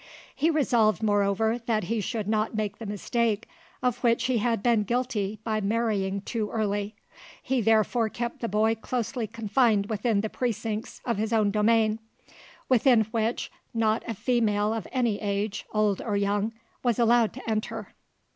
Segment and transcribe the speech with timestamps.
[0.35, 3.47] He resolved, moreover, that he should not make the mistake
[3.83, 6.95] of which he had been guilty by marrying too early.
[7.43, 11.99] He therefore kept the boy closely confined within the precincts of his own domain,
[12.67, 17.93] within which not a female of any age, old or young, was allowed to enter.